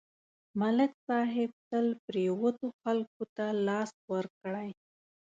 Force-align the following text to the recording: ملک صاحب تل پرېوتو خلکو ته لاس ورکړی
ملک 0.59 0.93
صاحب 1.07 1.51
تل 1.69 1.85
پرېوتو 2.05 2.67
خلکو 2.81 3.23
ته 3.35 3.45
لاس 3.67 3.91
ورکړی 4.11 4.69